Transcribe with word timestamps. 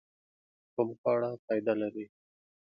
کوم 0.73 0.89
خواړه 0.99 1.29
فائده 1.43 1.73
لري؟ 1.81 2.05